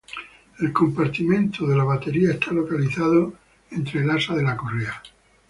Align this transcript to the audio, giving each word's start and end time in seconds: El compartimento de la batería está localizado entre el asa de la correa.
El 0.57 0.73
compartimento 0.73 1.67
de 1.67 1.75
la 1.77 1.83
batería 1.83 2.31
está 2.31 2.51
localizado 2.53 3.33
entre 3.69 3.99
el 4.01 4.09
asa 4.09 4.33
de 4.35 4.41
la 4.41 4.57
correa. 4.57 4.99